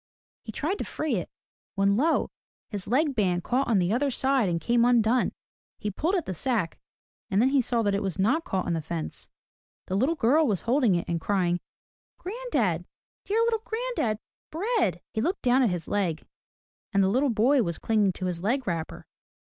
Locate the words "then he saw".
7.39-7.83